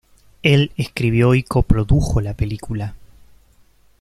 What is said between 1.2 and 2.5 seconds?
y coprodujo la